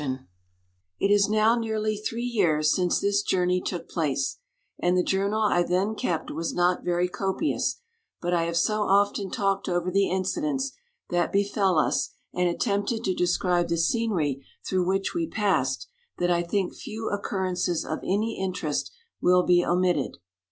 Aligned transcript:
I 0.01 0.19
It 0.99 1.11
is 1.11 1.29
now 1.29 1.53
nearly 1.53 1.95
three 1.95 2.23
years 2.23 2.73
since 2.73 2.99
this 2.99 3.21
Journey 3.21 3.61
took 3.61 3.87
place, 3.87 4.39
$nd 4.83 4.95
the 4.95 5.03
journal 5.03 5.41
I 5.43 5.61
then 5.61 5.93
kept 5.93 6.31
was 6.31 6.55
not 6.55 6.83
very 6.83 7.07
copious; 7.07 7.77
but 8.19 8.33
I 8.33 8.45
have 8.45 8.57
so 8.57 8.81
often 8.81 9.29
talked 9.29 9.69
over 9.69 9.91
the 9.91 10.09
inci 10.11 10.41
dents 10.41 10.71
that 11.11 11.31
befel 11.31 11.77
us, 11.77 12.15
and 12.33 12.49
attempted 12.49 13.03
to 13.03 13.13
describe 13.13 13.67
the 13.67 13.77
scenery 13.77 14.43
through 14.67 14.87
which 14.87 15.13
we 15.13 15.27
passed, 15.27 15.87
that 16.17 16.31
I 16.31 16.41
think 16.41 16.73
few 16.73 17.11
occurrences 17.11 17.85
of 17.85 17.99
any 18.01 18.41
interest 18.43 18.91
will 19.21 19.43
be 19.43 19.63
omitted. 19.63 20.17